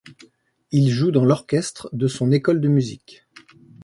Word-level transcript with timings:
Il 0.71 0.89
joue 0.89 1.11
dans 1.11 1.25
l'orchestre 1.25 1.87
de 1.93 2.07
son 2.07 2.31
école 2.31 2.59
de 2.59 2.67
musique. 2.69 3.27